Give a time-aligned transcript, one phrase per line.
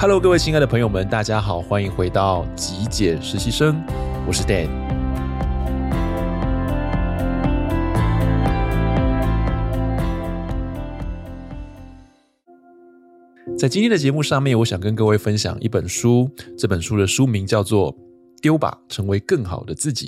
[0.00, 3.84] Hello，各位亲爱的朋友们，大家好，欢迎回到极简实习生，
[4.28, 4.68] 我是 Dan。
[13.58, 17.92] 在今天的节目上面，我想跟各位分享一本书，这本书的书名叫做
[18.40, 20.06] 《丢吧，成为更好的自己》。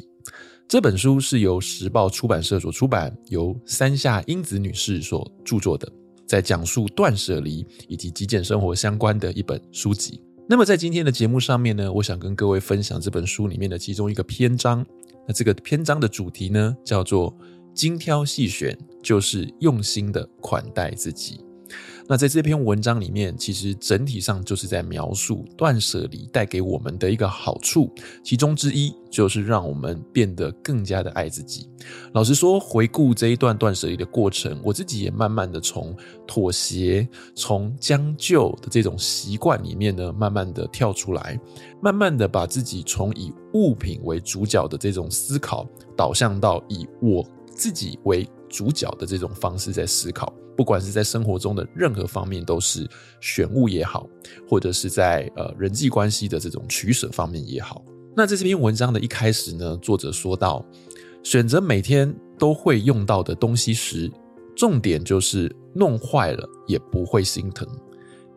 [0.69, 5.93] 这本书是由时报出版社所出版，由三下英子女士所著作的，
[6.31, 10.23] 在讲述断舍离以及极简生活相关的一本书籍。
[10.49, 14.87] 那么在今天的节目上面呢，我想跟各位分享这本书里面的其中一个篇章。
[15.27, 17.37] 那这个篇章的主题呢，叫做
[17.75, 21.41] “精挑细选，就是用心的款待自己”。
[22.11, 27.89] 那在这篇文章里面，其实整体上就是在描述断舍离带给我们的一个好处，
[28.25, 31.69] 其中之一就是让我们变得更加的爱自己。
[32.13, 35.97] 老实说，回顾这一段断舍离的过程，我自己也慢慢的从
[36.27, 41.39] 妥协、从将就的这种习惯里面呢，慢慢的跳出来，
[41.81, 45.65] 慢慢的把自己从以物品为主角的这种思考，
[45.97, 50.35] 导向到以我自己为主角的这种方式在思考。
[50.61, 52.87] 不管是在生活中的任何方面，都是
[53.19, 54.07] 选物也好，
[54.47, 57.83] 或者是在呃人际关系的这种取舍方面也好。
[58.15, 60.63] 那在这篇文章的一开始呢，作者说到，
[61.23, 64.13] 选择每天都会用到的东西时，
[64.55, 67.67] 重点就是弄坏了也不会心疼，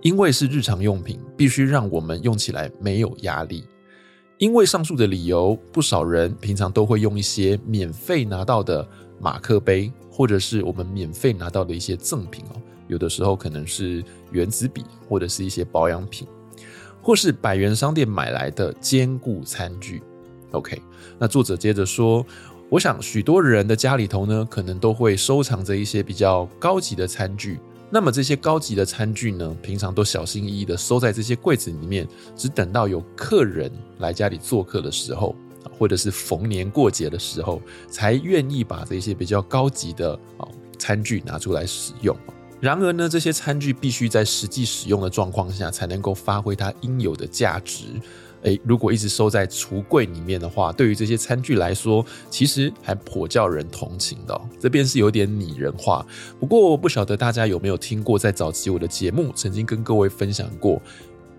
[0.02, 3.66] 因为是日常用品，必须让我们用起来没有压力。
[4.38, 8.88] 因为上述的理由，不少人平常都会用一些免费拿到的
[9.20, 9.92] 马克杯。
[10.16, 16.28] 或者是我们免费拿到的一些赠品哦，有的时候可能是原子笔，或者是一些保养品，
[17.02, 20.04] 或是百元商店买来的坚固餐具。
[20.52, 20.80] OK，
[21.18, 22.24] 那作者接着说，
[22.70, 27.60] 我想许多人的家里头呢，可能都会收藏着一些比较高级的餐具。
[27.94, 35.36] 那么这些高级的餐具呢，平常都小心翼翼的收在这些柜子里面，只等到有客人来家里做客的时候。
[35.80, 40.46] 或者是逢年过节的时候，才愿意把这些比较高级的啊
[40.78, 42.16] 餐具拿出来使用。
[42.60, 47.86] 然而呢，这些餐具必须在实际使用的状况下，才能够发挥它应有的价值。
[48.44, 54.40] 诶，如果一直收在橱柜里面的话，对于这些餐具来说，其实还颇叫人同情的。
[54.60, 56.06] 这边是有点拟人化。
[56.40, 60.82] 不过，不晓得大家有没有听过，在早期我的节目曾经跟各位分享过。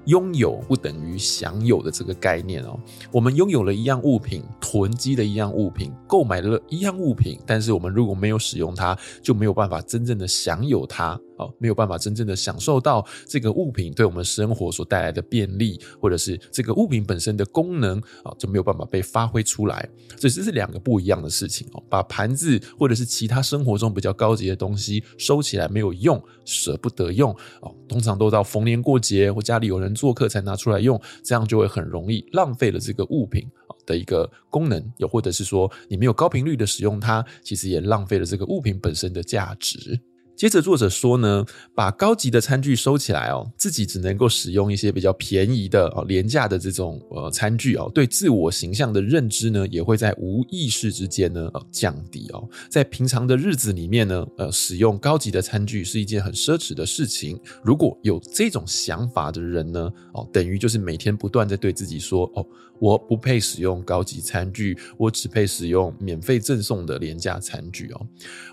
[0.06, 2.78] 拥有不等于享有的这个概念哦，
[3.10, 11.18] 我们拥有了一样物品，囤积的一样物品，购买了一样物品，但是我们如果没有使用它，就没有办法真正的享有它。
[11.36, 19.88] 哦，没有办法真正的享受到这个物品对我们生活所带来的便利，或者是这个物品本身的功能啊，就没有办法被发挥出来。
[20.16, 21.82] 所以这是两个不一样的事情哦。
[21.88, 33.48] 把盘子或者是其他生活中比较高级的东西收起来没有用，舍不得用哦，通常都到逢年过节或家里有人做客才拿出来用，这样就会很容易浪费了这个物品
[33.86, 40.00] 的一个功能，又或者是说你没有高频率的使用它，其实也浪费了这个物品本身的价值。
[40.36, 52.48] 接着作者说呢，把高级的餐具收起来哦，自己只能够使用一些比较便宜的哦、廉价的这种呃餐具哦，对自我形象的认知呢，也会在无意识之间呢呃降低哦。
[52.68, 57.40] 在平常的日子里面呢，呃，使用高级的餐具是一件很奢侈的事情。
[57.62, 62.44] 如果有这种想法的人呢，哦，等于就是每天不断在对自己说哦。
[62.80, 68.06] 我不配使用高级餐具，我只配使用免费赠送的廉价餐具哦。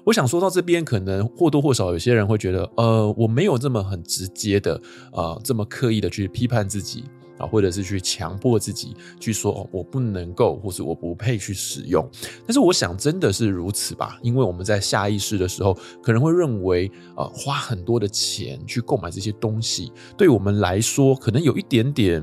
[0.06, 4.82] 我想说到这边，可能或多或不少有些人会觉得，呃，我没有这么很直接的，
[5.14, 7.06] 呃，这么刻意的去批判自己
[7.38, 12.06] 啊，或者是去强迫自己去说，哦，我不能够，或是我不配去使用。
[12.46, 15.74] 但是我想真的是如此吧，因为我们在下意识的时候，
[16.04, 22.22] 可能会认为，呃，花很多的钱去购买这些东西，对我们来说，可能有一点点。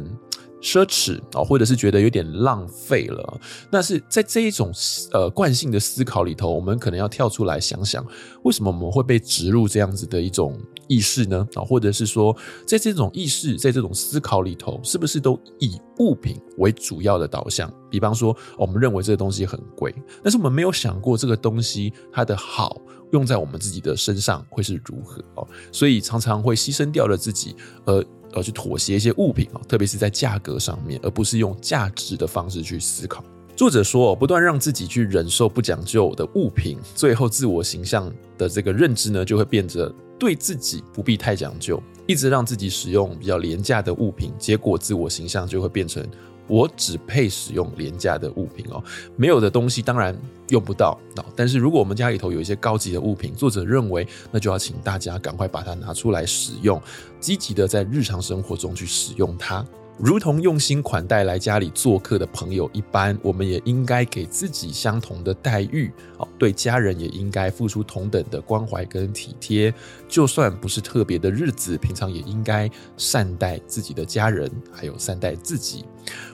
[0.60, 3.40] 奢侈啊，或者是觉得有点浪费了。
[3.70, 4.72] 那是在这一种
[5.12, 8.04] 呃惯性的思考里头，我们可能要跳出来想想，
[8.42, 10.58] 为什么我们会被植入这样子的一种
[10.88, 11.46] 意识呢？
[11.54, 17.72] 啊，或者是说，在这种意识，在这种思考里头，是不是都以物品为主要的导向？
[17.90, 22.80] 比方说，我们认为这个东西很贵，但是我们没有想过这个东西它的好
[23.12, 28.04] 用在我们自己的身上会是如何哦，所以常常会牺牲掉了自己，而。
[28.32, 33.24] 而去妥协一些物品啊，特别是在价格上面，而不是用价值的方式去思考。
[33.56, 46.02] 作者说，不断让自己去忍受不讲究的物品，最后自我形象的这个认知呢，就会变得对自己不必太讲究，一直让自己使用比较廉价的物品，结果自我形象就会变成
[46.46, 48.82] 我只配使用廉价的物品哦，
[49.14, 50.18] 没有的东西当然
[50.48, 50.98] 用不到。
[51.36, 56.80] 但是如果我们家里头有一些高级的物品，作者认为那就要请大家赶快把它拿出来使用，
[57.20, 59.62] 积极的在日常生活中去使用它。
[59.98, 65.90] 如同用心款待来家里做客的朋友一般，我们也应该给自己相同的待遇。
[66.18, 69.74] 哦，对家人也应该付出同等的关怀跟体贴。
[70.08, 75.84] 就算不是特别的日子，平常也应该善待自己的家人，还有善待自己。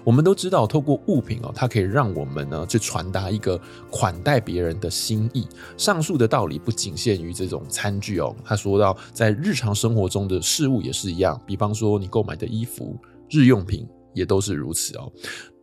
[0.04, 3.58] 我们都知道，透过物品哦，它可以让我们呢去传达一个
[3.90, 5.48] 款待别人的心意。
[5.78, 12.94] 上述的道理不仅限于这种餐具哦，他说到在日常生活中的事物也是一样，比方说你购买的衣服。
[13.30, 15.12] 日用品也都是如此哦，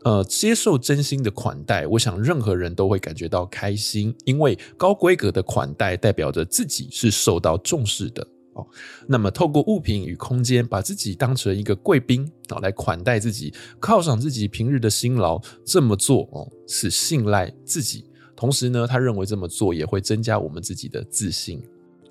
[0.04, 8.68] 呃，接受真心的款待，我想任何人都会感觉到开心，因为高规格的款待代表着自己是受到重视的哦。
[9.08, 18.06] 那么，透过物品与空间，把自己当成一个贵宾啊，来款待自己，犒赏自己平日的辛劳，这么做哦，是信赖自己。
[18.36, 21.62] 同时呢，他认为这么做也会增加我们自己的自信。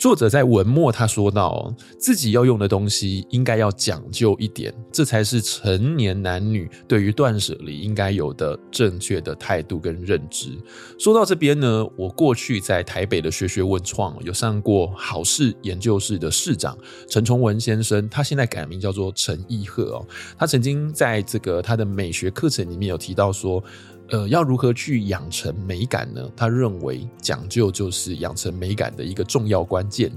[0.01, 10.57] 作者在文末他说到，自己要用的东西应该要讲究一点，这才是成年男女对于断舍离应该有的正确的态度跟认知。
[10.99, 16.75] 说到这边呢，我过去在台北的学学文创有上过好事研究室的室长
[17.07, 20.07] 陈崇文先生，他现在改名叫做陈义鹤哦，
[20.39, 23.63] 他曾经在这个他的美学课程里面有提到说。
[24.11, 26.29] 呃，要如何去养成美感呢？
[26.37, 30.11] 他认为讲究就是养成美感的一个重要关键。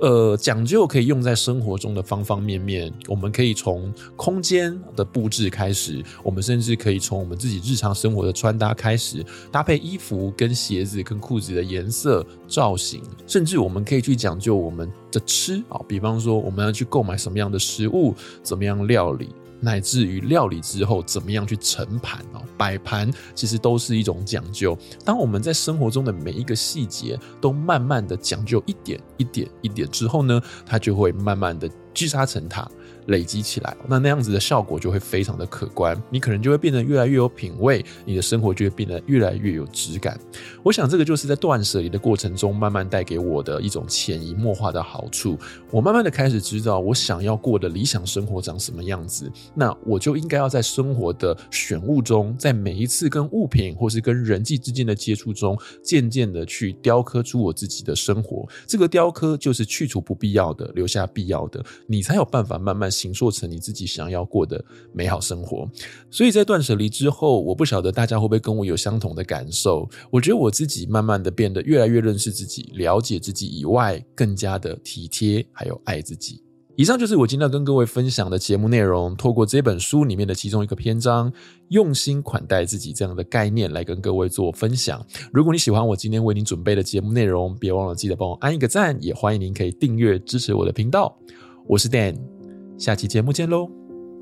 [0.00, 2.92] 呃，讲究可以用在生活中的方方面面。
[3.08, 19.28] 我们可以从空间的布置开始，我们甚至可以从我们自己日常生活的穿搭开始，搭配衣服跟鞋子跟裤子的颜色、造型，甚至我们可以去讲究我们的吃啊，比方说我们要去购买什么样的食物，怎么样料理。
[19.60, 24.76] 乃至于料理之后怎么样去盛盘哦，摆盘其实都是一种讲究。
[25.04, 32.70] 当我们在生活中的每一个细节都慢慢的讲究一点一点一点之后呢，它就会慢慢的聚沙成塔。
[33.08, 40.18] 累积起来，那那样子的效果就会非常的可观，你可能就会变得越来越有品味，你的生活就会变得越来越有质感。
[40.62, 45.38] 我想这个就是在断舍离的过程中，慢慢带给我的一种潜移默化的好处。
[45.70, 58.46] 我慢慢的开始知道，我想要过的理想生活长什么样子，那我就应该要在生活的选物中，在每一次跟物品或是跟人际之间的接触中，渐渐的去雕刻出我自己的生活。
[58.66, 62.90] 这个雕刻就是去除不必要的，留下必要的，你才有办法慢慢。
[62.98, 64.62] 形塑成你自己想要过的
[64.92, 65.70] 美好生活，
[66.10, 69.88] 所以在断舍离之后，我不晓得大家会不会跟我有相同的感受。
[70.10, 76.42] 我觉得我自己慢慢的变得越来越认识自己、了解自己以外，更加的体贴还有爱自己。
[76.76, 81.32] 以上就是我今天要跟各位分享的节目内容，透过这本书里面的其中一个篇章
[81.70, 85.04] “用心款待自己”这样的概念来跟各位做分享。
[85.32, 91.18] 如果你喜欢我今天为您准备的节目内容，别忘了记得帮我按一个赞，也欢迎您可以订阅支持我的频道。
[91.66, 92.37] 我是 Dan。
[92.78, 93.68] 下期节目见喽，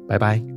[0.09, 0.56] 拜拜。